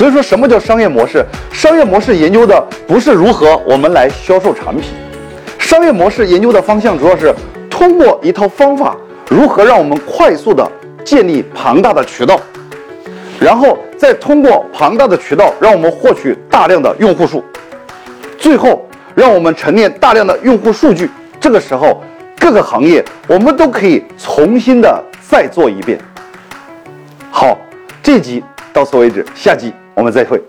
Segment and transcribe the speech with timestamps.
[0.00, 1.22] 所以说，什么叫商业模式？
[1.52, 4.84] 商业模式研究的不是如何我们来销售产品，
[5.58, 7.34] 商业模式研究的方向主要是
[7.68, 8.96] 通过一套方法，
[9.28, 10.66] 如何让我们快速的
[11.04, 12.40] 建立庞大的渠道，
[13.38, 17.44] 然后再通过庞大的渠道，让我们获取大量的用户数，
[18.38, 21.10] 最后让我们沉淀大量的用户数据。
[21.38, 22.02] 这个时候，
[22.38, 25.98] 各个行业我们都可以重新的再做一遍。
[27.30, 27.58] 好，
[28.02, 28.42] 这集
[28.72, 30.42] 到此为止，下集我们再会。